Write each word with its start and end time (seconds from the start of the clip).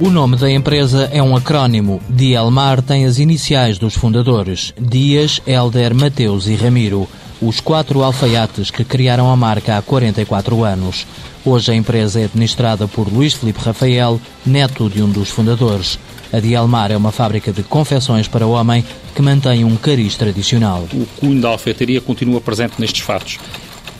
O 0.00 0.10
nome 0.10 0.36
da 0.36 0.48
empresa 0.48 1.10
é 1.12 1.20
um 1.20 1.34
acrónimo. 1.34 2.00
Dielmar 2.08 2.80
tem 2.80 3.04
as 3.04 3.18
iniciais 3.18 3.78
dos 3.78 3.96
fundadores, 3.96 4.72
Dias, 4.80 5.40
Helder, 5.44 5.92
Mateus 5.92 6.46
e 6.46 6.54
Ramiro, 6.54 7.08
os 7.42 7.58
quatro 7.58 8.04
alfaiates 8.04 8.70
que 8.70 8.84
criaram 8.84 9.28
a 9.28 9.36
marca 9.36 9.76
há 9.76 9.82
44 9.82 10.62
anos. 10.62 11.04
Hoje 11.44 11.72
a 11.72 11.74
empresa 11.74 12.20
é 12.20 12.26
administrada 12.26 12.86
por 12.86 13.12
Luís 13.12 13.34
Felipe 13.34 13.58
Rafael, 13.58 14.20
neto 14.46 14.88
de 14.88 15.02
um 15.02 15.10
dos 15.10 15.30
fundadores. 15.30 15.98
A 16.32 16.38
Dielmar 16.38 16.92
é 16.92 16.96
uma 16.96 17.10
fábrica 17.10 17.52
de 17.52 17.64
confecções 17.64 18.28
para 18.28 18.46
homem 18.46 18.84
que 19.16 19.22
mantém 19.22 19.64
um 19.64 19.74
cariz 19.74 20.14
tradicional. 20.14 20.86
O 20.92 21.06
cunho 21.18 21.40
da 21.40 21.48
alfaiataria 21.48 22.00
continua 22.00 22.40
presente 22.40 22.74
nestes 22.78 23.00
fatos. 23.00 23.40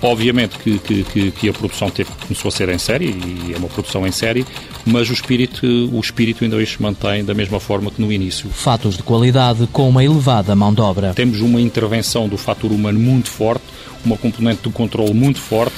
Obviamente 0.01 0.59
que, 0.59 0.79
que, 0.79 1.33
que, 1.33 1.49
a 1.49 1.53
produção 1.53 1.91
teve, 1.91 2.11
começou 2.23 2.51
a 2.51 2.53
ser 2.53 2.69
em 2.69 2.79
série, 2.79 3.07
e 3.07 3.53
é 3.53 3.59
uma 3.59 3.69
produção 3.69 4.07
em 4.07 4.13
série, 4.13 4.47
mas 4.89 5.09
o 5.11 5.13
espírito, 5.13 5.67
o 5.93 6.01
espírito 6.01 6.45
ainda 6.45 6.57
hoje 6.57 6.73
se 6.73 6.83
mantém 6.83 7.25
da 7.25 7.35
mesma 7.35 7.61
forma 7.61 7.91
que 7.91 8.01
no 8.01 8.13
início. 8.13 8.49
Fatos 8.51 8.97
de 8.97 9.03
qualidade 9.03 9.67
com 9.73 9.89
uma 9.89 10.03
elevada 10.03 10.55
mão 10.57 10.73
de 10.73 10.81
obra. 10.81 11.13
Temos 11.15 11.41
uma 11.41 11.61
intervenção 11.61 12.29
do 12.29 12.37
fator 12.37 12.73
humano 12.73 12.99
muito 12.99 13.29
forte, 13.29 13.65
uma 14.05 14.17
componente 14.17 14.63
do 14.63 14.71
controle 14.71 15.13
muito 15.13 15.41
forte, 15.41 15.75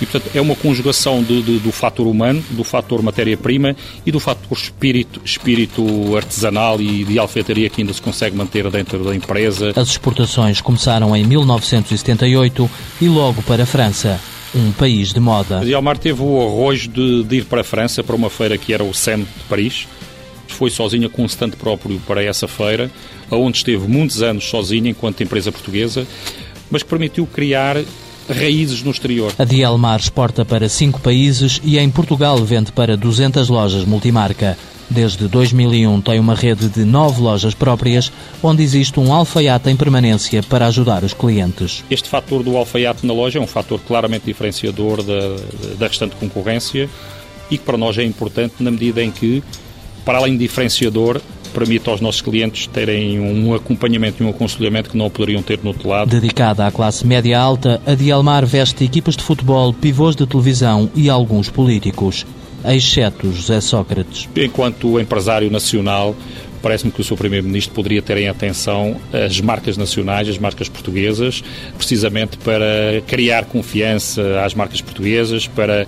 e, 0.00 0.04
portanto, 0.04 0.30
é 0.34 0.40
uma 0.40 0.54
conjugação 0.54 1.22
de, 1.22 1.42
de, 1.42 1.58
do 1.58 1.72
fator 1.72 2.06
humano, 2.06 2.42
do 2.50 2.62
fator 2.62 3.02
matéria-prima 3.02 3.74
e 4.04 4.12
do 4.12 4.20
fator 4.20 4.56
espírito, 4.56 5.20
espírito 5.24 6.14
artesanal 6.14 6.80
e 6.80 7.04
de 7.04 7.18
alfeitaria 7.18 7.70
que 7.70 7.80
ainda 7.80 7.94
se 7.94 8.02
consegue 8.02 8.36
manter 8.36 8.70
dentro 8.70 9.02
da 9.02 9.14
empresa. 9.14 9.72
As 9.74 9.88
exportações 9.88 10.60
começaram 10.60 11.16
em 11.16 11.24
1978 11.24 12.70
e 13.00 13.08
logo 13.08 13.42
para 13.42 13.62
a 13.62 13.66
França 13.66 14.20
um 14.54 14.72
país 14.72 15.12
de 15.12 15.20
moda. 15.20 15.60
A 15.60 15.76
Almar 15.76 15.98
teve 15.98 16.22
o 16.22 16.40
arrojo 16.40 16.88
de, 16.88 17.24
de, 17.24 17.36
ir 17.36 17.44
para 17.44 17.60
a 17.60 17.64
França, 17.64 18.02
para 18.02 18.16
uma 18.16 18.30
feira 18.30 18.56
que 18.56 18.72
era 18.72 18.84
o 18.84 18.94
SEM 18.94 19.20
de 19.20 19.44
Paris. 19.48 19.86
Foi 20.48 20.70
sozinha 20.70 21.08
com 21.08 21.22
um 21.22 21.26
stand 21.26 21.50
próprio 21.50 22.00
para 22.06 22.22
essa 22.22 22.46
feira, 22.46 22.90
onde 23.30 23.58
esteve 23.58 23.86
muitos 23.88 24.22
anos 24.22 24.44
sozinha 24.44 24.90
enquanto 24.90 25.22
empresa 25.22 25.50
portuguesa, 25.50 26.06
mas 26.70 26.82
que 26.82 26.88
permitiu 26.88 27.26
criar 27.26 27.76
raízes 28.28 28.82
no 28.82 28.90
exterior. 28.90 29.32
A 29.38 29.44
Dielmar 29.44 30.00
exporta 30.00 30.44
para 30.44 30.68
cinco 30.68 31.00
países 31.00 31.60
e 31.62 31.78
em 31.78 31.90
Portugal 31.90 32.36
vende 32.38 32.72
para 32.72 32.96
200 32.96 33.48
lojas 33.48 33.84
multimarca. 33.84 34.56
Desde 34.88 35.26
2001 35.26 36.00
tem 36.00 36.20
uma 36.20 36.34
rede 36.34 36.68
de 36.68 36.84
nove 36.84 37.20
lojas 37.20 37.54
próprias, 37.54 38.12
onde 38.42 38.62
existe 38.62 39.00
um 39.00 39.12
alfaiate 39.12 39.68
em 39.68 39.76
permanência 39.76 40.42
para 40.42 40.66
ajudar 40.66 41.02
os 41.02 41.12
clientes. 41.12 41.84
Este 41.90 42.08
fator 42.08 42.42
do 42.42 42.56
alfaiate 42.56 43.04
na 43.04 43.12
loja 43.12 43.38
é 43.38 43.42
um 43.42 43.46
fator 43.46 43.80
claramente 43.80 44.26
diferenciador 44.26 45.02
da, 45.02 45.36
da 45.78 45.88
restante 45.88 46.14
concorrência 46.16 46.88
e 47.50 47.58
que 47.58 47.64
para 47.64 47.76
nós 47.76 47.98
é 47.98 48.04
importante 48.04 48.54
na 48.60 48.70
medida 48.70 49.02
em 49.02 49.10
que, 49.10 49.42
para 50.04 50.18
além 50.18 50.32
de 50.32 50.38
diferenciador, 50.38 51.20
permite 51.52 51.88
aos 51.88 52.00
nossos 52.00 52.20
clientes 52.20 52.66
terem 52.66 53.18
um 53.18 53.54
acompanhamento 53.54 54.22
e 54.22 54.26
um 54.26 54.28
aconselhamento 54.28 54.90
que 54.90 54.96
não 54.96 55.08
poderiam 55.08 55.42
ter 55.42 55.58
no 55.62 55.68
outro 55.68 55.88
lado. 55.88 56.10
Dedicada 56.10 56.66
à 56.66 56.70
classe 56.70 57.06
média 57.06 57.38
alta, 57.38 57.80
a 57.86 57.94
Dielmar 57.94 58.44
veste 58.44 58.84
equipas 58.84 59.16
de 59.16 59.22
futebol, 59.22 59.72
pivôs 59.72 60.14
de 60.14 60.26
televisão 60.26 60.90
e 60.94 61.08
alguns 61.08 61.48
políticos, 61.48 62.26
exceto 62.74 63.30
José 63.32 63.60
Sócrates. 63.60 64.28
Enquanto 64.36 64.98
empresário 64.98 65.50
nacional, 65.50 66.16
parece-me 66.62 66.90
que 66.90 67.00
o 67.00 67.04
Sr. 67.04 67.16
Primeiro-Ministro 67.16 67.74
poderia 67.74 68.02
ter 68.02 68.16
em 68.16 68.28
atenção 68.28 69.00
as 69.12 69.40
marcas 69.40 69.76
nacionais, 69.76 70.28
as 70.28 70.38
marcas 70.38 70.68
portuguesas, 70.68 71.42
precisamente 71.76 72.36
para 72.38 73.00
criar 73.06 73.44
confiança 73.44 74.42
às 74.44 74.54
marcas 74.54 74.80
portuguesas, 74.80 75.46
para 75.46 75.86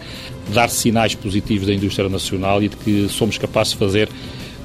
dar 0.52 0.68
sinais 0.68 1.14
positivos 1.14 1.66
da 1.66 1.74
indústria 1.74 2.08
nacional 2.08 2.62
e 2.62 2.68
de 2.68 2.76
que 2.76 3.08
somos 3.08 3.38
capazes 3.38 3.72
de 3.72 3.78
fazer 3.78 4.08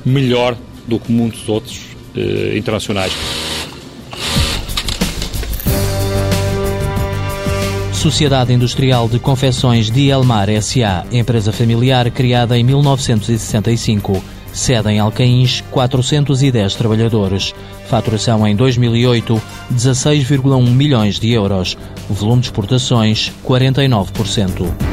melhor 0.06 0.56
do 0.88 1.00
que 1.00 1.12
muitos 1.12 1.48
outros 1.50 1.80
eh, 2.16 2.58
internacionais. 2.58 3.14
Sociedade 8.04 8.52
Industrial 8.52 9.08
de 9.08 9.18
Confecções 9.18 9.90
de 9.90 10.10
Elmar 10.10 10.50
S.A., 10.50 11.06
empresa 11.10 11.54
familiar 11.54 12.12
criada 12.12 12.60
em 12.60 12.62
1965. 12.62 14.22
Sede 14.52 14.90
em 14.90 15.00
Alcaíns, 15.00 15.64
410 15.72 16.76
trabalhadores. 16.76 17.56
Faturação 17.88 18.46
em 18.46 18.58
2008, 18.58 19.42
16,1 19.74 20.70
milhões 20.72 21.18
de 21.18 21.32
euros. 21.32 21.78
Volume 22.10 22.42
de 22.42 22.48
exportações, 22.48 23.32
49%. 23.42 24.93